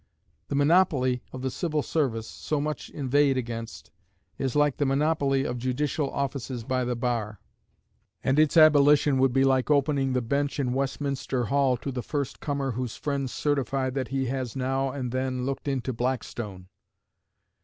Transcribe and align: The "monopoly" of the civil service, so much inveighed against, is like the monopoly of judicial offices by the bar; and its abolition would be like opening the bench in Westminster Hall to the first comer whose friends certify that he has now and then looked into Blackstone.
The 0.47 0.55
"monopoly" 0.55 1.21
of 1.31 1.43
the 1.43 1.51
civil 1.51 1.83
service, 1.83 2.25
so 2.27 2.59
much 2.59 2.89
inveighed 2.89 3.37
against, 3.37 3.91
is 4.39 4.55
like 4.55 4.77
the 4.77 4.85
monopoly 4.87 5.43
of 5.43 5.59
judicial 5.59 6.09
offices 6.09 6.63
by 6.63 6.83
the 6.85 6.95
bar; 6.95 7.39
and 8.23 8.39
its 8.39 8.57
abolition 8.57 9.19
would 9.19 9.31
be 9.31 9.43
like 9.43 9.69
opening 9.69 10.13
the 10.13 10.23
bench 10.23 10.59
in 10.59 10.73
Westminster 10.73 11.45
Hall 11.45 11.77
to 11.77 11.91
the 11.91 12.01
first 12.01 12.39
comer 12.39 12.71
whose 12.71 12.95
friends 12.95 13.31
certify 13.31 13.91
that 13.91 14.07
he 14.07 14.25
has 14.25 14.55
now 14.55 14.89
and 14.89 15.11
then 15.11 15.45
looked 15.45 15.67
into 15.67 15.93
Blackstone. 15.93 16.65